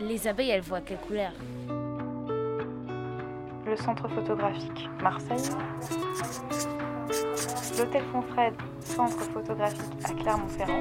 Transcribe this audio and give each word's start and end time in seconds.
Les 0.00 0.26
abeilles, 0.26 0.50
elles 0.50 0.60
voient 0.60 0.80
quelle 0.80 0.98
couleur 0.98 1.30
Le 3.64 3.76
centre 3.76 4.08
photographique 4.08 4.88
Marseille. 5.00 5.38
L'hôtel 7.78 8.02
Fonfred, 8.12 8.54
centre 8.80 9.22
photographique 9.22 9.92
à 10.04 10.12
Clermont-Ferrand. 10.14 10.80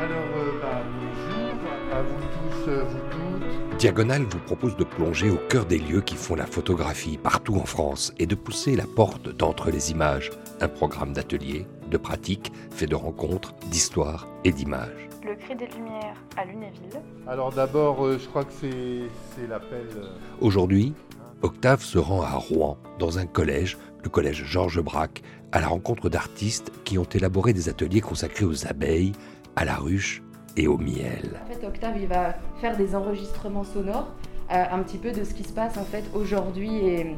Alors, 0.00 0.24
euh, 0.36 0.60
bah, 0.62 0.82
bonjour 1.00 1.92
à 1.92 2.02
vous 2.02 2.20
tous, 2.20 2.68
euh, 2.68 2.84
vous 2.84 2.98
toutes. 3.10 3.78
Diagonale 3.78 4.22
vous 4.22 4.38
propose 4.38 4.76
de 4.76 4.84
plonger 4.84 5.30
au 5.30 5.38
cœur 5.48 5.66
des 5.66 5.78
lieux 5.78 6.00
qui 6.00 6.14
font 6.14 6.36
la 6.36 6.46
photographie 6.46 7.18
partout 7.18 7.56
en 7.56 7.64
France 7.64 8.12
et 8.18 8.26
de 8.26 8.34
pousser 8.34 8.76
la 8.76 8.86
porte 8.86 9.28
d'entre 9.28 9.70
les 9.70 9.90
images. 9.90 10.30
Un 10.60 10.68
programme 10.68 11.12
d'ateliers, 11.12 11.66
de 11.90 11.96
pratiques, 11.98 12.50
fait 12.70 12.86
de 12.86 12.94
rencontres, 12.94 13.54
d'histoires 13.70 14.26
et 14.44 14.52
d'images. 14.52 15.08
Le 15.24 15.34
cri 15.34 15.54
des 15.54 15.66
Lumières 15.66 16.16
à 16.36 16.44
Lunéville. 16.44 17.00
Alors 17.26 17.52
d'abord, 17.52 18.04
euh, 18.06 18.18
je 18.18 18.26
crois 18.28 18.44
que 18.44 18.52
c'est 18.52 19.02
c'est 19.34 19.46
l'appel. 19.48 19.86
euh, 19.96 20.06
Aujourd'hui, 20.40 20.94
Octave 21.42 21.82
se 21.82 21.98
rend 21.98 22.22
à 22.22 22.30
Rouen, 22.30 22.78
dans 22.98 23.18
un 23.18 23.26
collège, 23.26 23.76
le 24.02 24.08
collège 24.08 24.44
Georges 24.44 24.80
Braque, 24.80 25.22
à 25.52 25.60
la 25.60 25.66
rencontre 25.68 26.08
d'artistes 26.08 26.72
qui 26.84 26.96
ont 26.96 27.04
élaboré 27.04 27.52
des 27.52 27.68
ateliers 27.68 28.00
consacrés 28.00 28.44
aux 28.46 28.66
abeilles, 28.66 29.12
à 29.56 29.64
la 29.64 29.74
ruche 29.76 30.22
et 30.56 30.66
au 30.68 30.78
miel. 30.78 31.38
En 31.44 31.52
fait, 31.52 31.66
Octave, 31.66 31.96
il 32.00 32.06
va 32.06 32.34
faire 32.60 32.76
des 32.76 32.94
enregistrements 32.94 33.64
sonores, 33.64 34.08
euh, 34.52 34.64
un 34.70 34.78
petit 34.82 34.98
peu 34.98 35.12
de 35.12 35.22
ce 35.24 35.34
qui 35.34 35.44
se 35.44 35.52
passe 35.52 35.76
en 35.76 35.84
fait 35.84 36.04
aujourd'hui 36.14 36.74
et, 36.76 37.16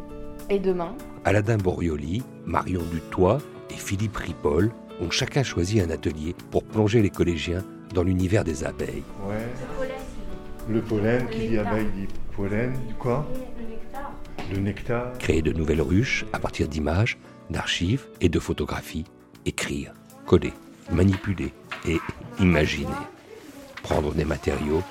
et 0.50 0.58
demain. 0.58 0.94
Aladin 1.24 1.58
Borioli, 1.58 2.22
Marion 2.46 2.82
Dutoit 2.90 3.38
et 3.70 3.74
Philippe 3.74 4.16
Ripoll 4.16 4.70
ont 5.00 5.10
chacun 5.10 5.42
choisi 5.42 5.80
un 5.80 5.90
atelier 5.90 6.34
pour 6.50 6.64
plonger 6.64 7.02
les 7.02 7.10
collégiens 7.10 7.64
dans 7.94 8.02
l'univers 8.02 8.44
des 8.44 8.64
abeilles. 8.64 9.02
Ouais. 9.26 9.46
Le 10.68 10.80
pollen, 10.82 11.26
qui 11.28 11.48
dit 11.48 11.58
abeille 11.58 11.86
dit 11.96 12.08
pollen. 12.36 12.74
Quoi? 12.98 13.26
Le 14.52 14.58
nectar. 14.58 15.16
Créer 15.18 15.42
de 15.42 15.52
nouvelles 15.52 15.82
ruches 15.82 16.24
à 16.32 16.38
partir 16.38 16.68
d'images, 16.68 17.18
d'archives 17.50 18.06
et 18.20 18.28
de 18.28 18.38
photographies. 18.38 19.04
Écrire, 19.46 19.92
coder, 20.26 20.52
manipuler 20.90 21.52
et 21.86 21.98
imaginer. 22.38 22.90
Prendre 23.82 24.12
des 24.14 24.24
matériaux 24.24 24.82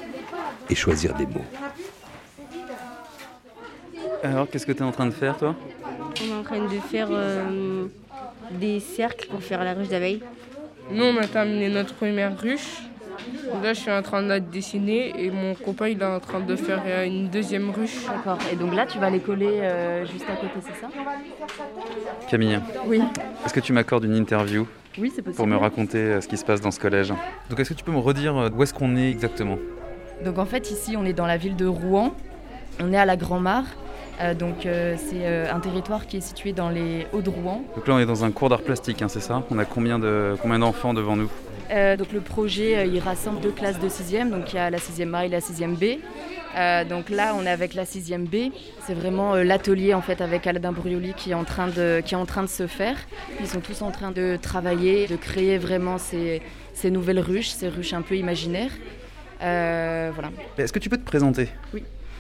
et 0.70 0.76
choisir 0.76 1.14
des 1.16 1.28
mots. 1.28 1.46
Alors, 4.24 4.50
qu'est-ce 4.50 4.66
que 4.66 4.72
tu 4.72 4.80
es 4.80 4.86
en 4.86 4.92
train 4.92 5.06
de 5.06 5.12
faire, 5.12 5.38
toi? 5.38 5.56
On 6.22 6.36
est 6.36 6.40
en 6.40 6.44
train 6.44 6.60
de 6.60 6.80
faire 6.80 7.08
euh, 7.12 7.86
des 8.52 8.80
cercles 8.80 9.28
pour 9.30 9.42
faire 9.42 9.64
la 9.64 9.74
ruche 9.74 9.90
d'abeilles. 9.90 10.22
Nous, 10.92 11.04
on 11.04 11.18
a 11.18 11.28
terminé 11.28 11.70
notre 11.70 11.94
première 11.94 12.38
ruche. 12.40 12.82
Là, 13.62 13.74
je 13.74 13.80
suis 13.80 13.92
en 13.92 14.02
train 14.02 14.22
de 14.24 14.28
la 14.28 14.40
dessiner 14.40 15.14
et 15.24 15.30
mon 15.32 15.54
copain, 15.54 15.88
il 15.90 16.02
est 16.02 16.06
en 16.06 16.20
train 16.20 16.40
de 16.40 16.56
faire 16.56 16.82
euh, 16.86 17.06
une 17.06 17.28
deuxième 17.30 17.70
ruche. 17.70 18.06
D'accord. 18.08 18.38
Et 18.52 18.56
donc 18.56 18.74
là, 18.74 18.86
tu 18.86 18.98
vas 19.00 19.10
les 19.10 19.20
coller 19.20 19.60
euh, 19.62 20.06
juste 20.06 20.26
à 20.30 20.36
côté, 20.36 20.54
c'est 20.62 20.80
ça? 20.82 20.90
Camille, 22.30 22.60
Oui. 22.86 23.02
est-ce 23.46 23.54
que 23.54 23.60
tu 23.60 23.74
m'accordes 23.74 24.04
une 24.06 24.16
interview? 24.16 24.66
Oui, 25.00 25.12
c'est 25.16 25.22
possible. 25.22 25.38
pour 25.38 25.48
me 25.48 25.56
raconter 25.56 26.20
ce 26.22 26.28
qui 26.28 26.38
se 26.38 26.44
passe 26.46 26.60
dans 26.60 26.72
ce 26.72 26.80
collège 26.80 27.14
Donc, 27.50 27.60
est-ce 27.60 27.70
que 27.70 27.74
tu 27.76 27.84
peux 27.84 27.92
me 27.92 28.00
redire 28.00 28.50
où 28.56 28.64
est-ce 28.64 28.74
qu'on 28.74 28.96
est 28.96 29.10
exactement? 29.12 29.58
Donc 30.26 30.40
en 30.40 30.46
fait, 30.46 30.72
ici, 30.72 30.96
on 30.98 31.06
est 31.06 31.14
dans 31.14 31.28
la 31.28 31.38
ville 31.38 31.56
de 31.56 31.68
Rouen. 31.68 32.16
On 32.82 32.92
est 32.92 32.98
à 32.98 33.06
la 33.06 33.16
Grand-Mare. 33.16 33.66
Euh, 34.20 34.34
donc 34.34 34.66
euh, 34.66 34.96
c'est 34.98 35.26
euh, 35.26 35.54
un 35.54 35.60
territoire 35.60 36.08
qui 36.08 36.18
est 36.18 36.22
situé 36.22 36.52
dans 36.52 36.70
les 36.70 37.06
Hauts-de-Rouen. 37.14 37.64
Donc 37.76 37.88
là, 37.88 37.96
on 37.96 38.00
est 38.00 38.06
dans 38.06 38.24
un 38.24 38.32
cours 38.32 38.50
d'art 38.50 38.62
plastique, 38.62 39.02
hein, 39.02 39.08
c'est 39.10 39.20
ça 39.20 39.44
On 39.52 39.60
a 39.60 39.66
combien 39.66 40.00
de 40.00 40.36
combien 40.42 40.60
d'enfants 40.60 40.94
devant 40.94 41.16
nous 41.16 41.30
donc 41.70 42.14
le 42.14 42.22
projet, 42.22 42.88
il 42.88 42.98
rassemble 43.00 43.42
deux 43.42 43.52
classes 43.52 43.78
de 43.78 43.90
6e, 43.90 44.30
donc 44.30 44.54
il 44.54 44.56
y 44.56 44.60
a 44.60 44.70
la 44.70 44.78
6e 44.78 45.14
A 45.14 45.26
et 45.26 45.28
la 45.28 45.40
6e 45.40 45.76
B. 45.76 46.00
Donc 46.88 47.10
là, 47.10 47.36
on 47.38 47.46
est 47.46 47.50
avec 47.50 47.74
la 47.74 47.84
6e 47.84 48.26
B. 48.26 48.54
C'est 48.86 48.94
vraiment 48.94 49.36
l'atelier 49.36 49.94
en 49.94 50.02
fait 50.02 50.22
avec 50.22 50.48
Aladin 50.48 50.72
Brurioli 50.72 51.14
qui 51.14 51.32
est 51.32 51.34
en 51.34 51.44
train 51.44 51.68
de 51.68 52.02
qui 52.06 52.14
est 52.14 52.18
en 52.18 52.26
train 52.26 52.44
de 52.44 52.48
se 52.48 52.68
faire. 52.68 52.96
Ils 53.42 53.48
sont 53.48 53.60
tous 53.60 53.82
en 53.82 53.92
train 53.92 54.12
de 54.12 54.38
travailler, 54.42 55.08
de 55.08 55.18
créer 55.18 55.58
vraiment 55.58 55.98
ces, 55.98 56.42
ces 56.74 56.90
nouvelles 56.90 57.20
ruches, 57.20 57.50
ces 57.50 57.68
ruches 57.68 57.92
un 57.92 58.02
peu 58.02 58.16
imaginaires. 58.16 58.72
Voilà. 59.42 60.32
Est-ce 60.58 60.72
que 60.72 60.80
tu 60.80 60.88
peux 60.88 60.98
te 60.98 61.06
présenter? 61.06 61.50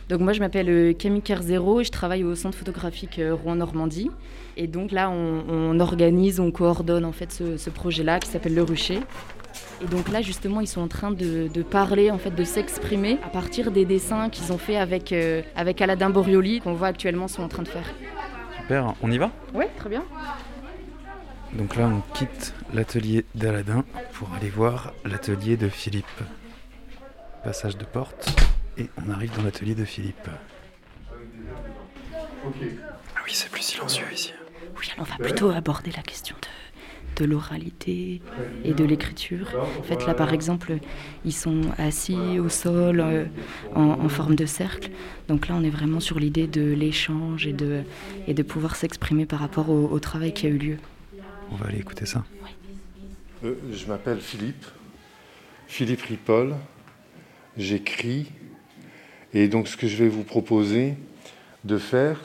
Donc 0.09 0.21
moi 0.21 0.31
je 0.31 0.39
m'appelle 0.39 0.69
euh, 0.69 0.93
Camille 0.93 1.21
Kerzero 1.21 1.81
et 1.81 1.83
je 1.83 1.91
travaille 1.91 2.23
au 2.23 2.33
centre 2.33 2.57
photographique 2.57 3.19
euh, 3.19 3.33
Rouen-Normandie. 3.33 4.09
Et 4.55 4.67
donc 4.67 4.91
là 4.91 5.09
on, 5.09 5.43
on 5.49 5.79
organise, 5.79 6.39
on 6.39 6.51
coordonne 6.51 7.03
en 7.03 7.11
fait 7.11 7.31
ce, 7.31 7.57
ce 7.57 7.69
projet-là 7.69 8.19
qui 8.19 8.29
s'appelle 8.29 8.55
Le 8.55 8.63
Rucher. 8.63 8.99
Et 9.81 9.85
donc 9.85 10.09
là 10.09 10.21
justement 10.21 10.61
ils 10.61 10.67
sont 10.67 10.81
en 10.81 10.87
train 10.87 11.11
de, 11.11 11.49
de 11.53 11.61
parler, 11.61 12.09
en 12.09 12.17
fait 12.17 12.31
de 12.31 12.43
s'exprimer 12.43 13.19
à 13.25 13.29
partir 13.29 13.69
des 13.71 13.83
dessins 13.83 14.29
qu'ils 14.29 14.53
ont 14.53 14.57
fait 14.57 14.77
avec, 14.77 15.11
euh, 15.11 15.41
avec 15.55 15.81
Aladin 15.81 16.09
Borioli 16.09 16.61
qu'on 16.61 16.73
voit 16.73 16.87
actuellement 16.87 17.27
sont 17.27 17.43
en 17.43 17.49
train 17.49 17.63
de 17.63 17.67
faire. 17.67 17.93
Super, 18.61 18.93
on 19.01 19.11
y 19.11 19.17
va? 19.17 19.31
Oui, 19.53 19.65
très 19.77 19.89
bien. 19.89 20.03
Donc 21.53 21.75
là, 21.77 21.87
on 21.87 22.01
quitte 22.13 22.53
l'atelier 22.73 23.23
d'Aladin 23.33 23.85
pour 24.13 24.29
aller 24.33 24.49
voir 24.49 24.93
l'atelier 25.05 25.55
de 25.55 25.69
Philippe. 25.69 26.05
Passage 27.43 27.77
de 27.77 27.85
porte 27.85 28.35
et 28.77 28.89
on 29.05 29.09
arrive 29.11 29.35
dans 29.35 29.43
l'atelier 29.43 29.75
de 29.75 29.85
Philippe. 29.85 30.29
Ah 32.45 33.19
oui, 33.25 33.31
c'est 33.33 33.49
plus 33.49 33.61
silencieux 33.61 34.05
ici. 34.13 34.33
Oui, 34.79 34.85
alors 34.95 35.07
on 35.07 35.17
va 35.17 35.23
plutôt 35.23 35.49
aborder 35.49 35.91
la 35.91 36.03
question 36.03 36.35
de, 36.41 37.23
de 37.23 37.29
l'oralité 37.29 38.21
et 38.63 38.73
de 38.73 38.83
l'écriture. 38.83 39.47
En 39.79 39.83
fait, 39.83 40.05
là, 40.05 40.13
par 40.13 40.33
exemple, 40.33 40.77
ils 41.25 41.33
sont 41.33 41.61
assis 41.77 42.39
au 42.39 42.47
sol 42.49 42.99
euh, 42.99 43.25
en, 43.73 43.81
en 43.81 44.09
forme 44.09 44.35
de 44.35 44.45
cercle. 44.45 44.91
Donc 45.27 45.47
là, 45.47 45.55
on 45.55 45.63
est 45.63 45.69
vraiment 45.69 45.99
sur 45.99 46.19
l'idée 46.19 46.47
de 46.47 46.61
l'échange 46.73 47.47
et 47.47 47.53
de, 47.53 47.83
et 48.27 48.33
de 48.33 48.43
pouvoir 48.43 48.75
s'exprimer 48.75 49.25
par 49.25 49.39
rapport 49.39 49.69
au, 49.69 49.87
au 49.87 49.99
travail 49.99 50.33
qui 50.33 50.45
a 50.45 50.49
eu 50.49 50.57
lieu. 50.57 50.77
On 51.51 51.55
va 51.55 51.67
aller 51.67 51.79
écouter 51.79 52.05
ça. 52.05 52.23
Euh, 53.43 53.55
je 53.71 53.85
m'appelle 53.87 54.19
Philippe. 54.19 54.65
Philippe 55.67 56.03
Ripoll. 56.03 56.55
J'écris. 57.57 58.31
Et 59.33 59.47
donc, 59.47 59.67
ce 59.67 59.77
que 59.77 59.87
je 59.87 59.97
vais 59.97 60.09
vous 60.09 60.23
proposer 60.23 60.95
de 61.63 61.77
faire 61.77 62.19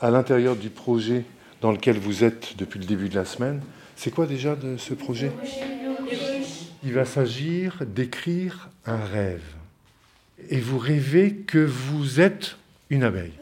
à 0.00 0.10
l'intérieur 0.10 0.56
du 0.56 0.70
projet 0.70 1.24
dans 1.60 1.72
lequel 1.72 1.98
vous 1.98 2.24
êtes 2.24 2.54
depuis 2.56 2.78
le 2.78 2.86
début 2.86 3.08
de 3.08 3.16
la 3.16 3.24
semaine, 3.24 3.60
c'est 3.96 4.12
quoi 4.12 4.26
déjà 4.26 4.54
de 4.54 4.76
ce 4.76 4.94
projet? 4.94 5.32
Il 6.84 6.92
va 6.92 7.04
s'agir 7.04 7.82
d'écrire 7.84 8.70
un 8.86 9.04
rêve. 9.04 9.42
Et 10.50 10.60
vous 10.60 10.78
rêvez 10.78 11.34
que 11.34 11.58
vous 11.58 12.20
êtes 12.20 12.56
une 12.90 13.02
abeille. 13.02 13.32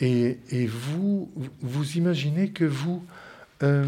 Et, 0.00 0.36
vous, 0.66 1.30
vous 1.60 1.96
imaginez 1.96 2.50
que 2.50 2.64
vous, 2.64 3.02
euh, 3.62 3.84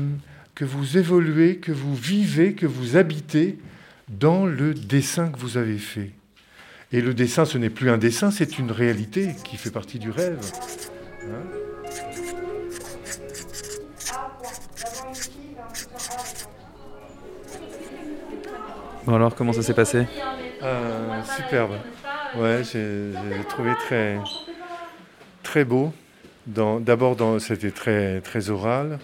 que 0.55 0.65
vous 0.65 0.99
évoluez, 0.99 1.57
que 1.57 1.73
vous 1.73 1.95
vivez, 1.95 2.55
que 2.55 2.67
vous 2.67 2.97
habitez 2.97 3.59
dans 4.09 4.45
le 4.45 4.75
dessin 4.75 5.29
que 5.29 5.39
vous 5.39 5.57
avez 5.57 5.79
fait. 5.79 6.11
Et 6.95 7.01
le 7.01 7.15
dessin, 7.15 7.47
ce 7.47 7.57
n'est 7.57 7.71
plus 7.71 7.91
un 7.91 7.97
dessin, 7.97 8.31
c'est 8.31 8.59
une 8.59 8.71
réalité 8.71 9.35
qui 9.45 9.57
fait 9.57 9.71
partie 9.71 9.99
du 9.99 10.11
rêve. 10.11 10.39
Hein 11.25 11.43
Bon 19.05 19.15
alors, 19.15 19.35
comment 19.35 19.53
ça 19.53 19.63
s'est 19.63 19.75
passé? 19.75 20.07
Euh, 20.63 21.23
superbe. 21.37 21.73
Ouais, 22.37 22.63
j'ai 22.71 23.13
trouvé 23.49 23.73
très, 23.87 24.19
très 25.43 25.65
beau. 25.65 25.93
D'abord, 26.47 27.17
c'était 27.41 27.71
très, 27.71 28.21
très 28.21 28.51
oral. 28.51 28.99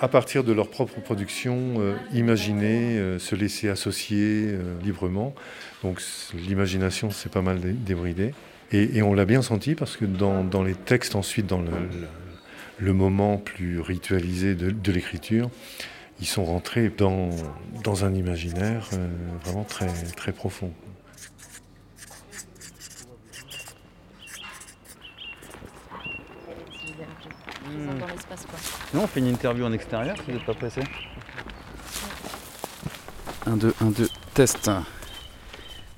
À 0.00 0.08
partir 0.08 0.44
de 0.44 0.52
leur 0.52 0.68
propre 0.68 1.00
production, 1.00 1.74
euh, 1.78 1.94
imaginer, 2.12 2.98
euh, 2.98 3.18
se 3.18 3.34
laisser 3.34 3.68
associer 3.68 4.48
euh, 4.48 4.74
librement. 4.82 5.34
Donc 5.82 6.02
l'imagination, 6.34 7.10
c'est 7.10 7.30
pas 7.30 7.42
mal 7.42 7.60
dé- 7.60 7.72
débridé. 7.72 8.34
Et, 8.70 9.00
on 9.00 9.14
l'a 9.14 9.24
bien 9.24 9.40
senti 9.40 9.74
parce 9.74 9.96
que 9.96 10.04
dans, 10.04 10.62
les 10.62 10.74
textes, 10.74 11.14
ensuite, 11.16 11.46
dans 11.46 11.62
le, 12.78 12.92
moment 12.92 13.38
plus 13.38 13.80
ritualisé 13.80 14.54
de, 14.54 14.92
l'écriture, 14.92 15.48
ils 16.20 16.26
sont 16.26 16.44
rentrés 16.44 16.90
dans, 16.90 17.30
dans 17.82 18.04
un 18.04 18.12
imaginaire 18.14 18.90
vraiment 19.42 19.64
très, 19.64 19.88
très 20.16 20.32
profond. 20.32 20.70
Quoi. 28.26 28.58
Non, 28.94 29.04
on 29.04 29.06
fait 29.06 29.20
une 29.20 29.28
interview 29.28 29.64
en 29.64 29.72
extérieur 29.72 30.16
si 30.16 30.30
vous 30.30 30.32
n'êtes 30.32 30.46
pas 30.46 30.54
pressé. 30.54 30.82
1, 33.46 33.56
2, 33.56 33.74
1, 33.80 33.90
2, 33.90 34.08
test. 34.34 34.70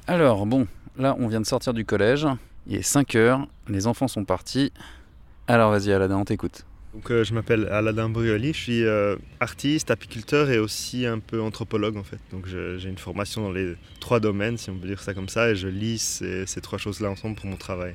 Alors, 0.06 0.46
bon, 0.46 0.66
là, 0.98 1.16
on 1.18 1.28
vient 1.28 1.40
de 1.40 1.46
sortir 1.46 1.74
du 1.74 1.84
collège. 1.84 2.26
Il 2.66 2.76
est 2.76 2.82
5 2.82 3.14
heures, 3.16 3.46
les 3.68 3.86
enfants 3.86 4.08
sont 4.08 4.24
partis. 4.24 4.72
Alors, 5.48 5.70
vas-y, 5.70 5.92
Aladin, 5.92 6.16
on 6.16 6.24
t'écoute. 6.24 6.64
Donc, 6.94 7.10
euh, 7.10 7.22
je 7.22 7.34
m'appelle 7.34 7.68
Aladin 7.68 8.08
Brioli, 8.08 8.52
je 8.52 8.58
suis 8.58 8.84
euh, 8.84 9.16
artiste, 9.38 9.90
apiculteur 9.90 10.50
et 10.50 10.58
aussi 10.58 11.06
un 11.06 11.20
peu 11.20 11.40
anthropologue 11.40 11.96
en 11.96 12.02
fait. 12.02 12.18
Donc 12.32 12.46
j'ai 12.46 12.88
une 12.88 12.98
formation 12.98 13.42
dans 13.42 13.52
les 13.52 13.76
trois 14.00 14.18
domaines, 14.18 14.58
si 14.58 14.70
on 14.70 14.76
peut 14.76 14.88
dire 14.88 15.00
ça 15.00 15.14
comme 15.14 15.28
ça, 15.28 15.50
et 15.50 15.54
je 15.54 15.68
lis 15.68 16.00
ces, 16.00 16.46
ces 16.46 16.60
trois 16.60 16.78
choses-là 16.80 17.08
ensemble 17.08 17.36
pour 17.36 17.46
mon 17.46 17.56
travail. 17.56 17.94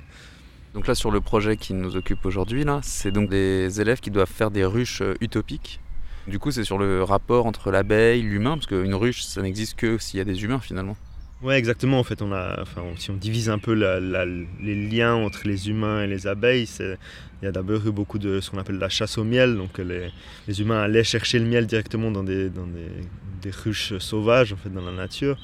Donc 0.76 0.88
là 0.88 0.94
sur 0.94 1.10
le 1.10 1.22
projet 1.22 1.56
qui 1.56 1.74
nous 1.74 1.96
occupe 1.96 2.26
aujourd'hui, 2.26 2.66
là, 2.66 2.82
c'est 2.84 3.10
donc 3.10 3.30
des 3.30 3.80
élèves 3.80 4.02
qui 4.02 4.12
doivent 4.12 4.30
faire 4.30 4.52
des 4.52 4.66
ruches 4.66 5.02
euh, 5.02 5.16
utopiques. 5.22 5.80
Du 6.28 6.38
coup 6.38 6.52
c'est 6.52 6.66
sur 6.66 6.78
le 6.78 7.02
rapport 7.02 7.46
entre 7.46 7.72
l'abeille, 7.72 8.22
l'humain, 8.22 8.56
parce 8.56 8.68
qu'une 8.68 8.94
ruche 8.94 9.24
ça 9.24 9.42
n'existe 9.42 9.76
que 9.76 9.98
s'il 9.98 10.18
y 10.18 10.22
a 10.22 10.26
des 10.26 10.44
humains 10.44 10.60
finalement. 10.60 10.98
Ouais, 11.42 11.58
exactement. 11.58 12.00
En 12.00 12.04
fait, 12.04 12.22
on 12.22 12.32
a, 12.32 12.62
enfin, 12.62 12.82
si 12.98 13.12
on 13.12 13.16
divise 13.16 13.50
un 13.50 13.60
peu 13.60 13.74
les 13.74 14.90
liens 14.90 15.14
entre 15.14 15.48
les 15.48 15.70
humains 15.70 16.04
et 16.04 16.08
les 16.08 16.28
abeilles, 16.28 16.68
il 16.80 17.46
y 17.46 17.46
a 17.46 17.52
d'abord 17.52 17.86
eu 17.86 17.92
beaucoup 17.92 18.20
de 18.20 18.40
ce 18.40 18.50
qu'on 18.50 18.58
appelle 18.58 18.78
la 18.78 18.90
chasse 18.90 19.18
au 19.18 19.26
miel. 19.26 19.58
Donc, 19.58 19.78
les, 19.78 20.12
les, 20.48 20.62
humains 20.62 20.82
allaient 20.82 21.04
chercher 21.04 21.40
le 21.40 21.46
miel 21.46 21.68
directement 21.68 22.10
dans 22.10 22.24
des, 22.24 22.50
ruches 23.64 23.98
sauvages, 24.00 24.54
en 24.54 24.56
fait, 24.56 24.70
dans 24.70 24.86
la 24.86 24.94
nature. 24.94 25.38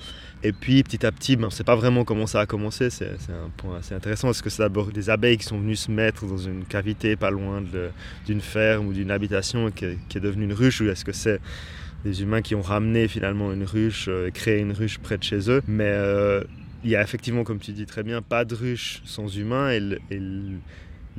Et 0.43 0.53
puis, 0.53 0.81
petit 0.81 1.05
à 1.05 1.11
petit, 1.11 1.35
ben, 1.35 1.43
on 1.43 1.47
ne 1.47 1.51
sait 1.51 1.65
pas 1.65 1.75
vraiment 1.75 2.03
comment 2.03 2.25
ça 2.25 2.39
a 2.39 2.45
commencé. 2.45 2.89
C'est 2.89 3.11
un 3.29 3.51
point 3.57 3.77
assez 3.77 3.93
intéressant. 3.93 4.31
Est-ce 4.31 4.41
que 4.41 4.49
c'est 4.49 4.63
d'abord 4.63 4.91
des 4.91 5.09
abeilles 5.09 5.37
qui 5.37 5.45
sont 5.45 5.59
venues 5.59 5.75
se 5.75 5.91
mettre 5.91 6.25
dans 6.25 6.37
une 6.37 6.65
cavité 6.65 7.15
pas 7.15 7.29
loin 7.29 7.61
d'une 8.25 8.41
ferme 8.41 8.87
ou 8.87 8.93
d'une 8.93 9.11
habitation 9.11 9.69
qui 9.69 9.85
est, 9.85 9.97
qui 10.07 10.17
est 10.17 10.21
devenue 10.21 10.45
une 10.45 10.53
ruche, 10.53 10.81
ou 10.81 10.89
est-ce 10.89 11.05
que 11.05 11.11
c'est 11.11 11.39
des 12.03 12.21
humains 12.21 12.41
qui 12.41 12.55
ont 12.55 12.61
ramené 12.61 13.07
finalement 13.07 13.51
une 13.53 13.63
ruche, 13.63 14.07
euh, 14.09 14.29
créé 14.31 14.59
une 14.59 14.71
ruche 14.71 14.99
près 14.99 15.17
de 15.17 15.23
chez 15.23 15.49
eux. 15.49 15.61
Mais 15.67 15.89
euh, 15.89 16.43
il 16.83 16.89
y 16.89 16.95
a 16.95 17.01
effectivement, 17.01 17.43
comme 17.43 17.59
tu 17.59 17.71
dis 17.71 17.85
très 17.85 18.03
bien, 18.03 18.21
pas 18.21 18.45
de 18.45 18.55
ruche 18.55 19.01
sans 19.05 19.27
humains 19.35 19.71
et, 19.71 19.81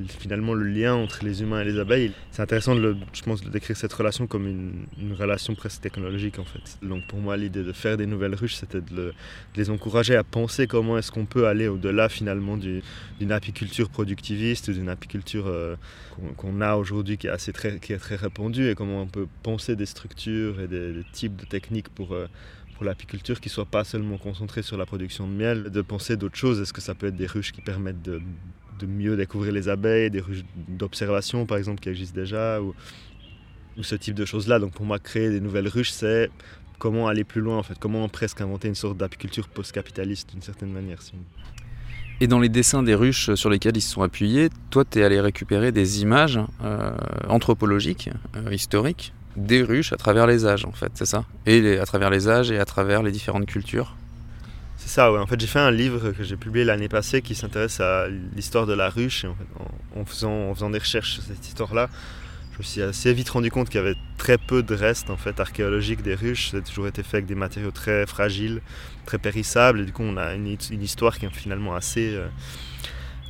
finalement 0.08 0.54
le 0.54 0.64
lien 0.64 0.94
entre 0.94 1.24
les 1.24 1.42
humains 1.42 1.60
et 1.60 1.64
les 1.64 1.78
abeilles. 1.78 2.12
C'est 2.30 2.42
intéressant, 2.42 2.74
de 2.74 2.96
je 3.12 3.22
pense, 3.22 3.42
de 3.42 3.50
décrire 3.50 3.76
cette 3.76 3.92
relation 3.92 4.26
comme 4.26 4.46
une, 4.46 5.12
relation 5.12 5.54
presque 5.54 5.82
technologique 5.82 6.38
en 6.38 6.44
fait. 6.44 6.78
Donc 6.82 7.06
pour 7.06 7.18
moi, 7.18 7.36
l'idée 7.36 7.62
de 7.62 7.72
faire 7.72 7.96
des 7.96 8.06
nouvelles 8.06 8.34
ruches, 8.34 8.54
c'était 8.54 8.80
de, 8.80 8.94
le, 8.94 9.06
de, 9.06 9.12
les 9.56 9.70
encourager 9.70 10.16
à 10.16 10.24
penser 10.24 10.66
comment 10.66 10.96
est-ce 10.96 11.10
qu'on 11.10 11.26
peut 11.26 11.46
aller 11.46 11.68
au-delà 11.68 12.08
finalement 12.08 12.56
d'une 12.56 13.32
apiculture 13.32 13.90
productiviste 13.90 14.70
d'une 14.70 14.88
apiculture 14.88 15.46
euh, 15.46 15.76
qu'on 16.36 16.52
qu 16.52 16.62
a 16.62 16.76
aujourd'hui 16.76 17.18
qui 17.18 17.26
est 17.26 17.30
assez 17.30 17.52
très, 17.52 17.78
qui 17.78 17.92
est 17.92 17.98
très 17.98 18.16
répandue 18.16 18.70
et 18.70 18.74
comment 18.74 19.02
on 19.02 19.06
peut 19.06 19.26
penser 19.42 19.76
des 19.76 19.86
structures 19.86 20.60
et 20.60 20.68
des, 20.68 21.02
types 21.12 21.36
de 21.36 21.44
techniques 21.44 21.88
pour 21.88 22.12
euh, 22.12 22.26
pour 22.74 22.84
l'apiculture 22.84 23.40
qui 23.40 23.48
soit 23.48 23.66
pas 23.66 23.84
seulement 23.84 24.16
concentrée 24.16 24.62
sur 24.62 24.76
la 24.76 24.86
production 24.86 25.26
de 25.26 25.32
miel, 25.32 25.70
de 25.70 25.82
penser 25.82 26.16
d'autres 26.16 26.36
choses. 26.36 26.60
Est-ce 26.60 26.72
que 26.72 26.80
ça 26.80 26.94
peut 26.94 27.08
être 27.08 27.16
des 27.16 27.26
ruches 27.26 27.52
qui 27.52 27.60
permettent 27.60 28.02
de, 28.02 28.20
de 28.78 28.86
mieux 28.86 29.16
découvrir 29.16 29.52
les 29.52 29.68
abeilles, 29.68 30.10
des 30.10 30.20
ruches 30.20 30.44
d'observation 30.68 31.46
par 31.46 31.58
exemple 31.58 31.80
qui 31.80 31.88
existent 31.88 32.18
déjà, 32.18 32.60
ou, 32.60 32.74
ce 33.80 33.94
type 33.94 34.14
de 34.14 34.24
choses-là. 34.24 34.58
Donc 34.58 34.72
pour 34.72 34.84
moi, 34.84 34.98
créer 34.98 35.30
des 35.30 35.40
nouvelles 35.40 35.68
ruches, 35.68 35.90
c'est 35.90 36.30
comment 36.78 37.08
aller 37.08 37.24
plus 37.24 37.40
loin 37.40 37.58
en 37.58 37.62
fait, 37.62 37.78
comment 37.78 38.08
presque 38.08 38.40
inventer 38.40 38.68
une 38.68 38.74
sorte 38.74 38.96
d'apiculture 38.96 39.48
post-capitaliste 39.48 40.30
d'une 40.30 40.42
certaine 40.42 40.72
manière. 40.72 40.98
Et 42.20 42.26
dans 42.26 42.40
les 42.40 42.48
dessins 42.48 42.82
des 42.82 42.94
ruches 42.94 43.34
sur 43.34 43.50
lesquelles 43.50 43.76
ils 43.76 43.82
se 43.82 43.92
sont 43.92 44.02
appuyés, 44.02 44.48
toi 44.70 44.84
tu 44.84 44.98
es 44.98 45.04
allé 45.04 45.20
récupérer 45.20 45.72
des 45.72 46.02
images 46.02 46.40
euh, 46.62 46.90
anthropologiques, 47.28 48.10
euh, 48.36 48.52
historiques, 48.52 49.12
des 49.36 49.62
ruches 49.62 49.92
à 49.92 49.96
travers 49.96 50.26
les 50.26 50.44
âges 50.44 50.64
en 50.64 50.72
fait, 50.72 50.92
c'est 50.94 51.06
ça? 51.06 51.24
Et 51.46 51.78
à 51.78 51.86
travers 51.86 52.10
les 52.10 52.28
âges 52.28 52.50
et 52.50 52.58
à 52.58 52.64
travers 52.64 53.02
les 53.02 53.12
différentes 53.12 53.46
cultures? 53.46 53.96
C'est 54.82 54.88
ça, 54.88 55.12
ouais. 55.12 55.20
En 55.20 55.26
fait, 55.28 55.38
j'ai 55.40 55.46
fait 55.46 55.60
un 55.60 55.70
livre 55.70 56.10
que 56.10 56.24
j'ai 56.24 56.36
publié 56.36 56.64
l'année 56.64 56.88
passée 56.88 57.22
qui 57.22 57.36
s'intéresse 57.36 57.78
à 57.78 58.08
l'histoire 58.34 58.66
de 58.66 58.72
la 58.72 58.90
ruche. 58.90 59.24
Et 59.24 59.28
en, 59.28 59.34
fait, 59.36 60.26
en, 60.26 60.54
faisant, 60.54 60.70
des 60.70 60.78
recherches 60.78 61.12
sur 61.12 61.22
cette 61.22 61.46
histoire-là, 61.46 61.88
je 62.50 62.58
me 62.58 62.62
suis 62.64 62.82
assez 62.82 63.12
vite 63.14 63.30
rendu 63.30 63.48
compte 63.52 63.68
qu'il 63.68 63.76
y 63.76 63.84
avait 63.84 63.94
très 64.18 64.38
peu 64.38 64.64
de 64.64 64.74
restes 64.74 65.08
en 65.08 65.16
fait, 65.16 65.38
archéologiques 65.38 66.02
des 66.02 66.16
ruches. 66.16 66.50
Ça 66.50 66.56
a 66.56 66.60
toujours 66.62 66.88
été 66.88 67.04
fait 67.04 67.18
avec 67.18 67.26
des 67.26 67.36
matériaux 67.36 67.70
très 67.70 68.06
fragiles, 68.06 68.60
très 69.06 69.18
périssables. 69.18 69.82
Et 69.82 69.84
du 69.84 69.92
coup, 69.92 70.02
on 70.02 70.16
a 70.16 70.34
une, 70.34 70.48
histoire 70.48 71.16
qui 71.16 71.26
est 71.26 71.30
finalement 71.32 71.76
assez. 71.76 72.16
Euh, 72.16 72.26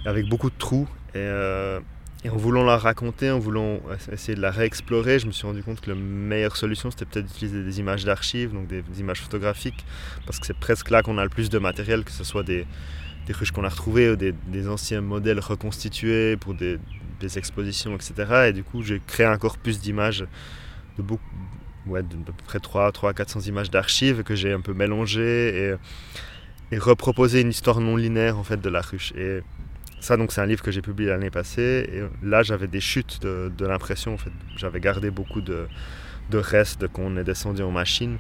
avec 0.07 0.27
beaucoup 0.31 0.49
de 0.49 0.57
trous. 0.57 0.89
Euh, 1.17 1.81
et 2.25 2.31
en 2.31 2.37
voulant 2.37 2.63
la 2.63 2.77
raconter, 2.77 3.31
en 3.31 3.41
voulant 3.41 3.81
essayer 4.13 4.37
de 4.37 4.41
la 4.41 4.53
réexplorer, 4.53 5.19
je 5.19 5.27
me 5.27 5.33
suis 5.33 5.47
rendu 5.47 5.63
compte 5.63 5.81
que 5.81 5.91
la 5.91 5.97
meilleure 5.97 6.57
solution 6.57 6.91
c'était 6.91 7.05
peut-être 7.05 7.27
d'utiliser 7.27 7.65
des 7.65 7.81
images 7.81 8.05
d'archives, 8.05 8.53
donc 8.53 8.69
des, 8.69 8.85
images 8.99 9.21
photographiques, 9.21 9.85
parce 10.25 10.39
que 10.39 10.47
c'est 10.47 10.57
presque 10.57 10.91
là 10.91 11.03
qu'on 11.03 11.19
a 11.19 11.25
le 11.25 11.31
plus 11.31 11.51
de 11.51 11.59
matériel, 11.59 12.05
que 12.05 12.13
ce 12.13 12.23
soit 12.23 12.45
des, 12.45 12.67
ruches 13.29 13.51
qu'on 13.51 13.65
a 13.65 13.69
retrouvées 13.69 14.11
ou 14.11 14.17
des, 14.17 14.69
anciens 14.69 15.01
modèles 15.01 15.41
reconstitués 15.41 16.37
pour 16.37 16.55
des, 16.55 16.79
expositions, 17.37 17.95
etc. 17.95 18.47
Et 18.49 18.53
du 18.53 18.65
coup, 18.65 18.83
j'ai 18.83 19.01
créé 19.07 19.25
un 19.27 19.39
corpus 19.39 19.81
d'images 19.81 20.27
de 20.99 21.03
beaucoup. 21.03 21.23
Ouais, 21.87 22.03
de 22.03 22.15
peu 22.15 22.33
près 22.47 22.61
3, 22.61 22.93
3 22.93 23.13
400 23.13 23.41
images 23.41 23.69
d'archives 23.69 24.23
que 24.23 24.37
j'ai 24.37 24.53
un 24.53 24.61
peu 24.61 24.73
mélangées 24.73 25.49
et, 25.57 25.75
et 26.73 26.79
reproposé 26.79 27.41
une 27.41 27.51
histoire 27.51 27.81
non 27.81 27.97
linéaire 27.97 28.39
en 28.39 28.45
fait 28.45 28.61
de 28.61 28.69
la 28.69 28.81
ruche. 28.81 29.13
Ça, 30.03 30.17
donc, 30.17 30.33
c'est 30.33 30.41
un 30.41 30.47
livre 30.47 30.63
que 30.63 30.73
j'ai 30.73 30.83
publié 30.83 31.11
l'année 31.11 31.31
passée. 31.31 31.89
Et 31.93 32.27
là, 32.27 32.43
j'avais 32.43 32.67
des 32.67 32.81
chutes 32.81 33.23
de, 33.23 33.53
de 33.57 33.67
l'impression. 33.67 34.15
En 34.15 34.19
fait. 34.19 34.33
J'avais 34.57 34.81
gardé 34.81 35.13
beaucoup 35.13 35.41
de, 35.41 35.69
de 36.29 36.39
restes 36.39 36.89
qu'on 36.89 37.17
est 37.17 37.23
descendu 37.23 37.63
en 37.63 37.71
machine. 37.71 38.19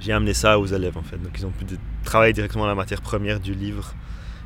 J'ai 0.00 0.10
amené 0.10 0.34
ça 0.34 0.58
aux 0.58 0.66
élèves, 0.66 0.98
en 0.98 1.02
fait. 1.04 1.18
Donc, 1.18 1.30
ils 1.38 1.46
ont 1.46 1.52
pu 1.52 1.64
travailler 2.02 2.32
directement 2.32 2.66
la 2.66 2.74
matière 2.74 3.00
première 3.00 3.38
du 3.38 3.54
livre 3.54 3.94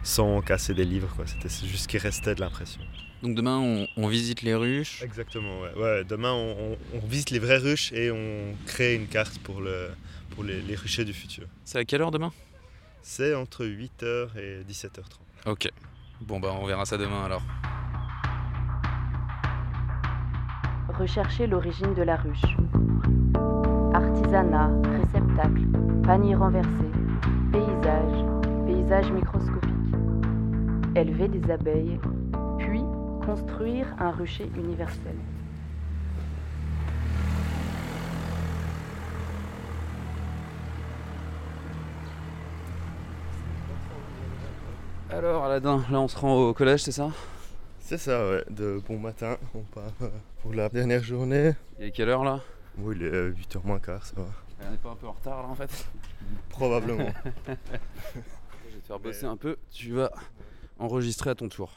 sans 0.02 0.42
casser 0.42 0.74
des 0.74 0.84
livres. 0.84 1.16
C'était 1.24 1.48
juste 1.48 1.84
ce 1.84 1.88
qui 1.88 1.96
restait 1.96 2.34
de 2.34 2.40
l'impression. 2.40 2.82
Donc, 3.22 3.34
demain, 3.34 3.56
on, 3.56 3.88
on, 3.96 4.06
visite 4.06 4.42
les 4.42 4.54
ruches 4.54 5.02
Exactement, 5.02 5.62
ouais. 5.62 5.72
ouais 5.82 6.04
demain, 6.04 6.32
on, 6.32 6.76
on, 6.92 7.06
visite 7.06 7.30
les 7.30 7.38
vraies 7.38 7.56
ruches 7.56 7.90
et 7.94 8.10
on 8.10 8.54
crée 8.66 8.94
une 8.94 9.06
carte 9.06 9.38
pour, 9.38 9.62
le, 9.62 9.88
pour 10.28 10.44
les, 10.44 10.60
les 10.60 10.74
ruchers 10.74 11.06
du 11.06 11.14
futur. 11.14 11.46
C'est 11.64 11.78
à 11.78 11.84
quelle 11.86 12.02
heure 12.02 12.10
demain? 12.10 12.32
C'est 13.00 13.34
entre 13.34 13.64
8h 13.64 14.36
et 14.36 14.62
17h30. 14.70 15.00
Ok. 15.46 15.70
Bon 16.22 16.40
bah 16.40 16.48
on 16.60 16.64
verra 16.64 16.86
ça 16.86 16.96
demain 16.96 17.24
alors. 17.24 17.42
Rechercher 20.98 21.46
l'origine 21.46 21.92
de 21.92 22.02
la 22.02 22.16
ruche. 22.16 22.56
Artisanat, 23.92 24.70
réceptacle, 24.98 25.66
panier 26.04 26.34
renversé, 26.34 26.90
paysage, 27.52 28.24
paysage 28.66 29.12
microscopique. 29.12 29.70
Élever 30.94 31.28
des 31.28 31.50
abeilles, 31.50 32.00
puis 32.58 32.82
construire 33.26 33.86
un 33.98 34.10
rucher 34.10 34.50
universel. 34.56 35.16
Alors 45.16 45.44
Aladin, 45.46 45.82
là 45.90 45.98
on 45.98 46.08
se 46.08 46.18
rend 46.18 46.36
au 46.36 46.52
collège, 46.52 46.82
c'est 46.82 46.92
ça? 46.92 47.08
C'est 47.80 47.96
ça, 47.96 48.28
ouais. 48.28 48.44
De 48.50 48.82
bon 48.86 48.98
matin, 48.98 49.38
on 49.54 49.62
part 49.62 49.90
pour 50.42 50.52
la 50.52 50.68
dernière 50.68 51.02
journée. 51.02 51.52
Il 51.78 51.86
est 51.86 51.90
quelle 51.90 52.10
heure 52.10 52.22
là? 52.22 52.40
Oui, 52.76 52.96
il 53.00 53.06
est 53.06 53.30
8h 53.30 53.64
moins 53.64 53.78
quart, 53.78 54.04
ça 54.04 54.12
va. 54.14 54.26
On 54.60 54.70
n'est 54.70 54.76
pas 54.76 54.90
un 54.90 54.94
peu 54.94 55.06
en 55.06 55.12
retard 55.12 55.42
là 55.42 55.48
en 55.48 55.54
fait? 55.54 55.88
Probablement. 56.50 57.08
Je 57.46 57.50
vais 58.74 58.80
te 58.82 58.86
faire 58.86 58.98
bosser 59.00 59.22
Mais... 59.22 59.28
un 59.28 59.36
peu, 59.38 59.56
tu 59.70 59.92
vas 59.92 60.12
enregistrer 60.78 61.30
à 61.30 61.34
ton 61.34 61.48
tour. 61.48 61.72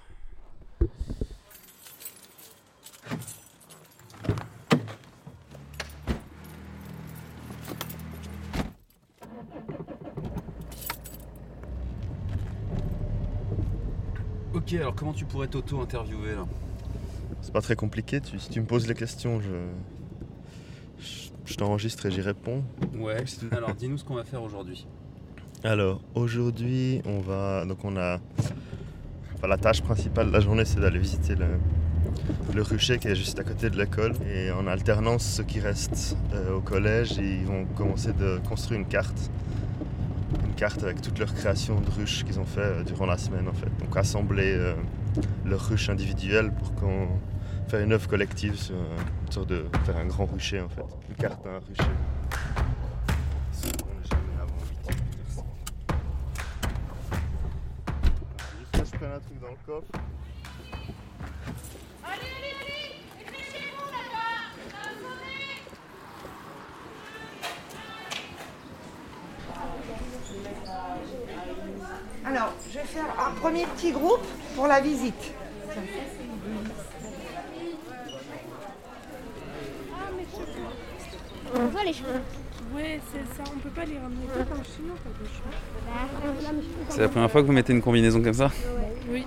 Ok, 14.69 14.75
alors 14.75 14.93
comment 14.93 15.13
tu 15.13 15.25
pourrais 15.25 15.47
t'auto-interviewer 15.47 16.33
là? 16.33 16.45
C'est 17.41 17.51
pas 17.51 17.61
très 17.61 17.75
compliqué, 17.75 18.21
tu, 18.21 18.37
si 18.37 18.49
tu 18.49 18.61
me 18.61 18.67
poses 18.67 18.87
les 18.87 18.93
questions, 18.93 19.41
je, 19.41 19.49
je, 20.99 21.29
je 21.43 21.55
t'enregistre 21.55 22.05
et 22.05 22.11
j'y 22.11 22.21
réponds. 22.21 22.61
Ouais, 22.95 23.23
alors 23.51 23.73
dis-nous 23.73 23.97
ce 23.97 24.03
qu'on 24.03 24.13
va 24.13 24.23
faire 24.23 24.43
aujourd'hui. 24.43 24.85
Alors, 25.63 26.01
aujourd'hui, 26.13 27.01
on 27.05 27.19
va. 27.19 27.65
Donc, 27.65 27.83
on 27.83 27.97
a. 27.97 28.19
Enfin, 29.33 29.47
la 29.47 29.57
tâche 29.57 29.81
principale 29.81 30.27
de 30.27 30.33
la 30.33 30.39
journée, 30.39 30.65
c'est 30.65 30.79
d'aller 30.79 30.99
visiter 30.99 31.33
le, 31.33 31.47
le 32.53 32.61
rucher 32.61 32.99
qui 32.99 33.07
est 33.07 33.15
juste 33.15 33.39
à 33.39 33.43
côté 33.43 33.71
de 33.71 33.77
l'école. 33.77 34.13
Et 34.31 34.51
en 34.51 34.67
alternance, 34.67 35.23
ceux 35.23 35.45
qui 35.45 35.59
restent 35.59 36.15
euh, 36.33 36.57
au 36.57 36.61
collège, 36.61 37.13
ils 37.13 37.43
vont 37.43 37.65
commencer 37.75 38.13
de 38.13 38.39
construire 38.47 38.79
une 38.81 38.87
carte 38.87 39.31
avec 40.61 41.01
toutes 41.01 41.19
leurs 41.19 41.33
créations 41.33 41.79
de 41.79 41.89
ruches 41.89 42.25
qu'ils 42.25 42.37
ont 42.39 42.45
fait 42.45 42.59
euh, 42.59 42.83
durant 42.83 43.05
la 43.05 43.17
semaine 43.17 43.47
en 43.47 43.53
fait. 43.53 43.69
Donc 43.79 43.95
assembler 43.95 44.53
euh, 44.55 44.73
leurs 45.45 45.65
ruches 45.69 45.89
individuelles 45.89 46.51
pour 46.51 46.75
qu'on 46.75 47.07
faire 47.69 47.79
une 47.79 47.93
œuvre 47.93 48.07
collective 48.09 48.55
sur 48.55 48.75
euh, 48.75 48.97
une 49.25 49.31
sorte 49.31 49.47
de 49.47 49.65
faire 49.85 49.95
un 49.95 50.05
grand 50.05 50.25
rucher 50.25 50.59
en 50.59 50.67
fait. 50.67 50.83
Une 51.07 51.15
carte 51.15 51.43
d'un 51.45 51.59
rucher. 51.59 51.89
Je 58.73 58.97
prends 58.97 59.05
un 59.05 59.19
truc 59.19 59.39
dans 59.41 59.47
le 59.47 59.57
coffre. 59.65 59.87
Allez, 62.03 62.19
allez, 62.19 62.55
allez 62.67 63.08
Alors, 72.25 72.53
je 72.71 72.77
vais 72.77 72.85
faire 72.85 73.05
un 73.27 73.31
premier 73.39 73.65
petit 73.65 73.91
groupe 73.91 74.25
pour 74.55 74.67
la 74.67 74.81
visite. 74.81 75.33
On 81.55 81.65
voit 81.67 81.83
les 81.83 81.93
cheveux. 81.93 82.21
Ouais, 82.75 82.99
c'est 83.11 83.35
ça, 83.35 83.43
on 83.51 83.57
peut 83.59 83.69
pas 83.69 83.85
les 83.85 83.97
ramener 83.97 84.25
tout 84.27 84.39
en 84.39 84.45
pas 84.45 84.53
de. 84.53 84.63
C'est 86.89 87.01
la 87.01 87.09
première 87.09 87.31
fois 87.31 87.41
que 87.41 87.47
vous 87.47 87.53
mettez 87.53 87.73
une 87.73 87.81
combinaison 87.81 88.21
comme 88.21 88.33
ça 88.33 88.51
Oui. 89.09 89.25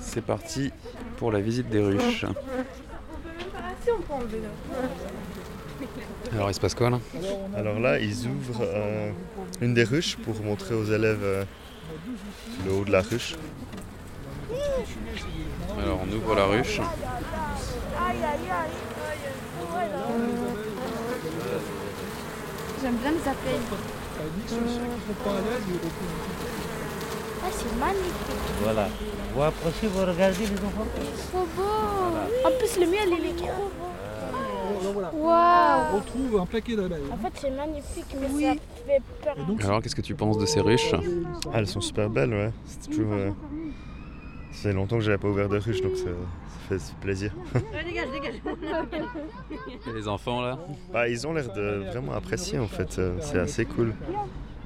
C'est 0.00 0.24
parti 0.24 0.72
pour 1.16 1.32
la 1.32 1.40
visite 1.40 1.68
des 1.68 1.80
ruches. 1.80 2.24
Ah 2.24 3.72
si, 3.82 3.90
on 3.90 4.00
peut 4.02 4.12
enlever 4.12 4.40
là. 4.40 4.48
Alors 6.32 6.50
il 6.50 6.54
se 6.54 6.60
passe 6.60 6.74
quoi 6.74 6.90
là? 6.90 7.00
Alors 7.56 7.80
là, 7.80 7.98
ils 7.98 8.26
ouvrent 8.26 8.62
euh, 8.62 9.10
une 9.60 9.74
des 9.74 9.84
ruches 9.84 10.16
pour 10.16 10.40
montrer 10.42 10.74
aux 10.74 10.84
élèves 10.84 11.22
euh, 11.22 11.44
le 12.66 12.72
haut 12.72 12.84
de 12.84 12.92
la 12.92 13.02
ruche. 13.02 13.34
Alors 15.82 16.00
on 16.04 16.12
ouvre 16.12 16.34
la 16.34 16.44
ruche. 16.46 16.80
J'aime 22.82 22.96
bien 22.96 23.10
les 23.10 23.28
abeilles. 23.28 23.60
Ah, 27.42 27.48
c'est 27.52 27.78
magnifique. 27.78 28.12
Voilà. 28.62 28.88
Vous 29.34 29.42
approchez, 29.42 29.86
vous 29.86 30.00
regardez 30.00 30.46
les 30.46 30.56
enfants 30.56 30.86
C'est 30.94 31.30
trop 31.30 31.46
beau. 31.56 31.62
En 32.44 32.50
plus, 32.58 32.80
le 32.80 32.86
miel, 32.86 33.08
il 33.18 33.26
est 33.26 33.36
trop 33.36 33.46
beau. 33.46 33.89
On 35.14 35.96
retrouve 35.96 36.40
un 36.40 36.46
paquet 36.46 36.76
d'abeilles. 36.76 37.02
En 37.12 37.16
fait, 37.16 37.32
c'est 37.34 37.50
magnifique, 37.50 38.06
mais 38.20 38.28
ça 38.28 38.54
fait 38.86 39.02
peur. 39.22 39.36
Alors 39.68 39.82
qu'est-ce 39.82 39.94
que 39.96 40.00
tu 40.00 40.14
penses 40.14 40.38
de 40.38 40.46
ces 40.46 40.60
ruches 40.60 40.94
Ah, 40.94 41.58
elles 41.58 41.66
sont 41.66 41.80
super 41.80 42.08
belles, 42.10 42.30
ouais. 42.32 42.50
C'est 42.64 42.90
toujours. 42.90 43.12
euh, 43.12 43.30
Ça 44.52 44.62
fait 44.70 44.72
longtemps 44.72 44.96
que 44.98 45.02
j'avais 45.04 45.18
pas 45.18 45.28
ouvert 45.28 45.48
de 45.48 45.58
ruche, 45.58 45.80
donc 45.82 45.96
ça, 45.96 46.04
ça 46.70 46.78
fait 46.78 46.96
plaisir. 47.00 47.32
dégage, 47.86 48.10
dégage. 48.10 48.34
Et 49.88 49.92
les 49.92 50.08
enfants 50.08 50.40
là 50.42 50.58
Bah, 50.92 51.08
ils 51.08 51.26
ont 51.26 51.32
l'air 51.32 51.52
de 51.52 51.84
vraiment 51.90 52.12
apprécier 52.12 52.58
en 52.58 52.66
fait, 52.68 52.98
euh, 52.98 53.16
c'est 53.20 53.38
assez 53.38 53.64
cool. 53.64 53.92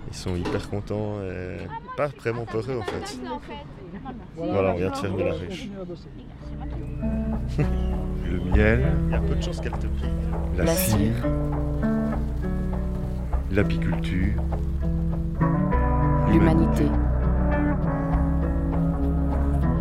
Ils 0.09 0.17
sont 0.17 0.37
hyper 0.37 0.69
contents 0.71 1.21
et 1.23 1.57
pas 1.97 2.07
vraiment 2.09 2.45
peureux 2.45 2.79
en 2.79 2.83
fait. 2.83 3.19
Voilà, 4.37 4.73
on 4.73 4.77
vient 4.77 4.91
de 4.91 4.97
fermer 4.97 5.25
la 5.25 5.33
ruche. 5.33 5.69
Le 8.25 8.39
miel, 8.51 8.83
Il 9.07 9.13
y 9.13 9.15
a 9.15 9.19
peu 9.21 9.35
de 9.35 9.43
chances 9.43 9.61
qu'elle 9.61 9.73
te 9.73 9.87
pique. 9.87 10.05
la, 10.57 10.65
La 10.65 10.73
cire, 10.75 11.15
l'apiculture, 13.53 14.33
L'humanité. 16.31 16.85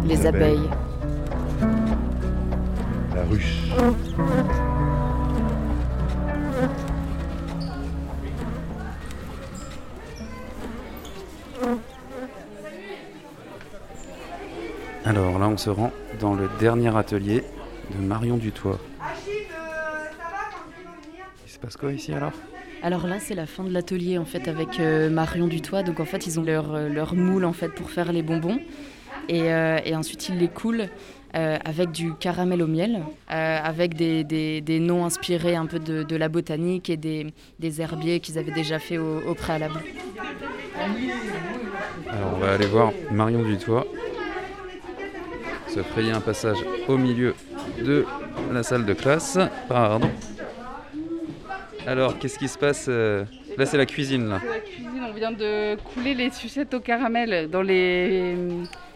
Les 0.04 0.10
Les 0.16 0.26
abeilles. 0.28 0.58
abeilles. 0.58 0.70
la 3.16 3.24
ruche. 3.24 3.72
Alors 15.06 15.38
là 15.40 15.48
on 15.48 15.58
se 15.58 15.70
rend 15.70 15.92
dans 16.20 16.34
le 16.34 16.50
dernier 16.60 16.96
atelier 16.96 17.44
de 17.92 17.98
Marion 18.06 18.38
Dutoit. 18.38 18.80
Il 21.46 21.52
se 21.52 21.60
passe 21.60 21.78
quoi 21.78 21.92
ici 21.92 22.14
alors? 22.14 22.32
Alors 22.82 23.08
là, 23.08 23.18
c'est 23.20 23.36
la 23.36 23.46
fin 23.46 23.64
de 23.64 23.70
l'atelier 23.72 24.18
en 24.18 24.26
fait 24.26 24.48
avec 24.48 24.80
euh, 24.80 25.10
Marion 25.10 25.48
Dutoit. 25.48 25.84
Donc 25.84 26.00
en 26.00 26.06
fait, 26.06 26.28
ils 26.28 26.40
ont 26.40 26.44
leur, 26.44 26.74
euh, 26.74 26.90
leur 26.90 27.16
moule 27.16 27.46
en 27.46 27.54
fait 27.54 27.70
pour 27.70 27.90
faire 27.90 28.12
les 28.12 28.22
bonbons. 28.22 28.60
Et, 29.30 29.54
euh, 29.54 29.80
et 29.86 29.96
ensuite, 29.96 30.28
ils 30.28 30.38
les 30.38 30.50
coulent 30.50 30.90
euh, 31.36 31.58
avec 31.64 31.92
du 31.92 32.14
caramel 32.14 32.62
au 32.62 32.68
miel, 32.68 33.02
euh, 33.32 33.58
avec 33.64 33.94
des, 33.96 34.26
des- 34.26 34.60
des 34.60 34.80
noms 34.80 35.06
inspirés 35.06 35.56
un 35.56 35.66
peu 35.66 35.80
de, 35.80 36.04
de 36.04 36.16
la 36.18 36.28
botanique 36.28 36.90
et 36.90 36.98
des, 36.98 37.28
des 37.58 37.80
herbiers 37.82 38.20
qu'ils 38.20 38.38
avaient 38.38 38.52
déjà 38.52 38.80
fait 38.80 38.98
au, 38.98 39.22
au 39.26 39.34
préalable. 39.34 39.80
Alors 42.10 42.34
on 42.36 42.40
va 42.40 42.52
aller 42.52 42.66
voir 42.68 42.92
Marion 43.12 43.42
Dutoit 43.44 43.88
se 45.70 45.82
frayer 45.82 46.12
un 46.12 46.22
passage 46.22 46.58
au 46.88 46.98
milieu 46.98 47.34
de 47.82 48.06
la 48.52 48.64
salle 48.64 48.86
de 48.86 48.94
classe. 48.94 49.38
Pardon. 49.68 50.10
Alors 51.86 52.18
qu'est-ce 52.18 52.40
qui 52.40 52.48
se 52.48 52.58
passe 52.58 52.86
euh, 52.88 53.26
Là 53.58 53.66
c'est 53.66 53.78
la 53.78 53.86
cuisine 53.86 54.30
là. 54.30 54.40
La 54.50 54.60
cuisine, 54.60 55.02
on 55.10 55.14
vient 55.14 55.32
de 55.32 55.76
couler 55.94 56.14
les 56.14 56.30
sucettes 56.32 56.74
au 56.74 56.80
caramel 56.80 57.50
dans 57.50 57.62
les, 57.62 58.36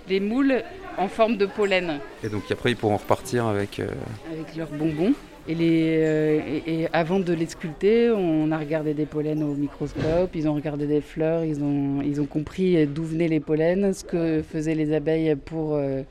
les 0.08 0.20
moules 0.20 0.64
en 0.98 1.08
forme 1.08 1.38
de 1.38 1.46
pollen 1.46 2.00
Et 2.24 2.30
donc 2.30 2.44
après 2.50 2.72
ils 2.72 2.78
pourront 2.78 2.98
repartir 2.98 3.46
avec... 3.46 3.80
euh, 3.80 3.88
avec 4.32 4.56
leurs 4.56 4.70
bonbons. 4.70 5.14
Et, 5.50 5.56
les, 5.56 5.98
euh, 6.00 6.40
et, 6.66 6.82
et 6.82 6.88
avant 6.92 7.20
de 7.22 7.32
les 7.34 7.46
sculpter, 7.46 8.12
on 8.12 8.52
a 8.52 8.58
regardé 8.58 8.94
des 8.94 9.06
pollens 9.06 9.44
au 9.44 9.54
microscope, 9.54 10.32
ils 10.36 10.48
ont 10.50 10.54
regardé 10.54 10.88
des 10.88 11.00
fleurs, 11.00 11.46
ils 11.46 11.64
ont, 11.64 12.02
ils 12.04 12.20
ont 12.20 12.26
compris 12.26 12.86
d'où 12.86 13.04
venaient 13.04 13.30
les 13.30 13.40
pollens, 13.40 13.94
ce 13.94 14.04
que 14.04 14.42
faisaient 14.42 14.76
les 14.76 14.94
abeilles 14.94 15.36
pour, 15.38 15.76
euh, 15.76 16.02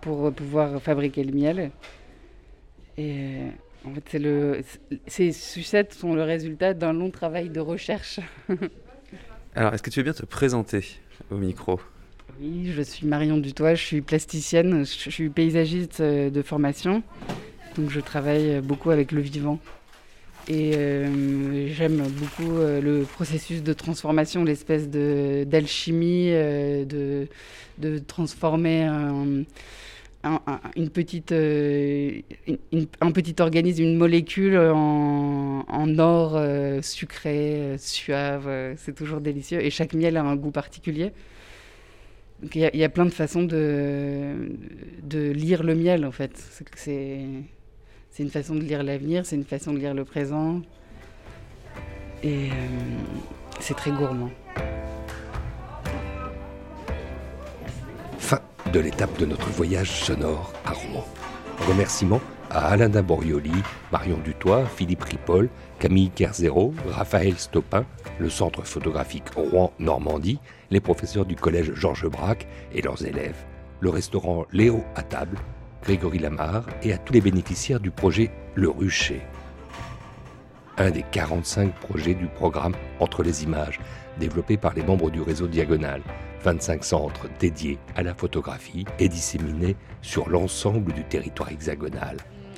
pour 0.00 0.32
pouvoir 0.32 0.80
fabriquer 0.82 1.24
le 1.24 1.32
miel. 1.32 1.70
Et 2.98 3.12
euh, 3.12 3.48
en 3.86 3.94
fait, 3.94 4.04
c'est 4.10 4.18
le, 4.18 4.60
ces 5.06 5.32
sucettes 5.32 5.94
sont 5.94 6.14
le 6.14 6.22
résultat 6.22 6.74
d'un 6.74 6.92
long 6.92 7.10
travail 7.10 7.50
de 7.50 7.60
recherche. 7.60 8.20
Alors 9.54 9.72
est-ce 9.74 9.82
que 9.82 9.90
tu 9.90 10.00
veux 10.00 10.04
bien 10.04 10.12
te 10.12 10.26
présenter 10.26 10.84
au 11.30 11.36
micro? 11.36 11.80
Oui, 12.40 12.72
je 12.72 12.82
suis 12.82 13.06
Marion 13.06 13.38
Dutoit, 13.38 13.74
je 13.74 13.82
suis 13.82 14.00
plasticienne, 14.02 14.84
je 14.84 15.10
suis 15.10 15.30
paysagiste 15.30 16.00
euh, 16.00 16.28
de 16.28 16.42
formation, 16.42 17.02
donc 17.76 17.88
je 17.88 18.00
travaille 18.00 18.60
beaucoup 18.60 18.90
avec 18.90 19.12
le 19.12 19.22
vivant. 19.22 19.58
Et 20.48 20.72
euh, 20.76 21.68
j'aime 21.74 22.02
beaucoup 22.08 22.58
euh, 22.58 22.80
le 22.80 23.02
processus 23.02 23.62
de 23.64 23.72
transformation, 23.72 24.44
l'espèce 24.44 24.88
d'alchimie, 24.88 26.28
euh, 26.30 26.84
de, 26.84 27.26
de 27.78 27.98
transformer 27.98 28.84
un, 28.84 29.42
un- 30.24 30.40
un- 30.46 30.60
une 30.76 30.90
petite, 30.90 31.32
un 31.32 33.12
petit 33.12 33.36
organisme, 33.40 33.82
une 33.82 33.96
molécule 33.96 34.56
en, 34.58 35.64
en 35.68 35.98
or 35.98 36.40
sucré, 36.82 37.76
suave. 37.78 38.48
C'est 38.76 38.94
toujours 38.94 39.20
délicieux. 39.20 39.60
Et 39.64 39.70
chaque 39.70 39.94
miel 39.94 40.16
a 40.16 40.22
un 40.22 40.36
goût 40.36 40.50
particulier. 40.52 41.12
Il 42.54 42.56
y, 42.74 42.78
y 42.78 42.84
a 42.84 42.88
plein 42.88 43.06
de 43.06 43.10
façons 43.10 43.42
de, 43.44 44.34
de 45.02 45.30
lire 45.30 45.62
le 45.62 45.74
miel 45.74 46.04
en 46.04 46.12
fait. 46.12 46.32
C'est 46.76 47.24
c'est 48.16 48.22
une 48.22 48.30
façon 48.30 48.54
de 48.54 48.60
lire 48.60 48.82
l'avenir, 48.82 49.26
c'est 49.26 49.36
une 49.36 49.44
façon 49.44 49.74
de 49.74 49.78
lire 49.78 49.92
le 49.92 50.06
présent. 50.06 50.62
Et 52.22 52.48
euh, 52.48 52.52
c'est 53.60 53.76
très 53.76 53.90
gourmand. 53.90 54.30
Fin 58.16 58.40
de 58.72 58.80
l'étape 58.80 59.18
de 59.18 59.26
notre 59.26 59.50
voyage 59.50 59.90
sonore 59.90 60.54
à 60.64 60.70
Rouen. 60.70 61.04
Remerciements 61.68 62.22
à 62.48 62.68
Alain 62.68 62.88
Daborioli, 62.88 63.52
Marion 63.92 64.16
Dutoit, 64.24 64.64
Philippe 64.64 65.04
Ripoll, 65.04 65.50
Camille 65.78 66.08
Kerzero, 66.08 66.72
Raphaël 66.88 67.36
Stopin, 67.36 67.84
le 68.18 68.30
centre 68.30 68.66
photographique 68.66 69.28
Rouen-Normandie, 69.36 70.38
les 70.70 70.80
professeurs 70.80 71.26
du 71.26 71.36
collège 71.36 71.74
Georges 71.74 72.08
Braque 72.08 72.48
et 72.72 72.80
leurs 72.80 73.04
élèves, 73.04 73.44
le 73.80 73.90
restaurant 73.90 74.46
Léo 74.52 74.82
à 74.94 75.02
table, 75.02 75.36
Grégory 75.82 76.18
Lamar 76.18 76.64
et 76.82 76.92
à 76.92 76.98
tous 76.98 77.12
les 77.12 77.20
bénéficiaires 77.20 77.80
du 77.80 77.90
projet 77.90 78.30
Le 78.54 78.68
Rucher. 78.68 79.22
Un 80.78 80.90
des 80.90 81.04
45 81.10 81.74
projets 81.74 82.14
du 82.14 82.26
programme 82.26 82.74
Entre 83.00 83.22
les 83.22 83.44
images, 83.44 83.80
développé 84.18 84.56
par 84.56 84.74
les 84.74 84.82
membres 84.82 85.10
du 85.10 85.22
réseau 85.22 85.46
Diagonal, 85.46 86.02
25 86.42 86.84
centres 86.84 87.28
dédiés 87.38 87.78
à 87.94 88.02
la 88.02 88.14
photographie 88.14 88.84
et 88.98 89.08
disséminés 89.08 89.76
sur 90.02 90.28
l'ensemble 90.28 90.92
du 90.92 91.04
territoire 91.04 91.50
hexagonal. 91.50 92.16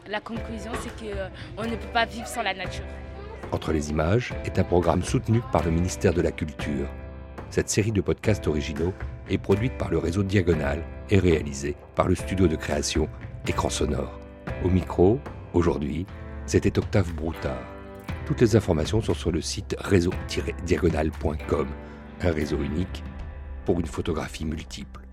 La 0.09 0.21
conclusion, 0.21 0.73
c'est 0.81 1.07
qu'on 1.55 1.65
ne 1.65 1.77
peut 1.77 1.93
pas 1.93 2.07
vivre 2.07 2.27
sans 2.27 2.43
la 2.43 2.55
nature. 2.55 2.85
Entre 3.53 3.73
les 3.73 3.91
images 3.91 4.35
est 4.45 4.59
un 4.59 4.65
programme 4.65 5.03
soutenu 5.03 5.41
par 5.53 5.65
le 5.65 5.71
ministère 5.71 6.13
de 6.13 6.21
la 6.21 6.33
Culture. 6.33 6.89
Cette 7.51 7.71
série 7.71 7.93
de 7.93 8.01
podcasts 8.01 8.47
originaux 8.47 8.93
est 9.29 9.39
produite 9.39 9.77
par 9.79 9.91
le 9.91 9.99
réseau 9.99 10.23
Diagonal 10.23 10.83
et 11.11 11.19
réalisée 11.19 11.77
par 11.95 12.09
le 12.09 12.15
studio 12.15 12.49
de 12.49 12.57
création 12.57 13.09
Écran 13.47 13.71
Sonore. 13.71 14.19
Au 14.65 14.69
micro, 14.69 15.21
aujourd'hui, 15.55 16.07
c'était 16.47 16.79
Octave 16.79 17.13
Broutard. 17.15 17.63
Toutes 18.27 18.41
les 18.41 18.57
informations 18.57 19.01
sont 19.01 19.15
sur 19.15 19.33
le 19.33 19.41
site 19.41 19.75
réseau-diagonal.com, 19.79 21.69
un 22.21 22.31
réseau 22.31 22.59
unique 22.63 23.03
pour 23.65 23.81
une 23.81 23.87
photographie 23.87 24.45
multiple. 24.45 25.08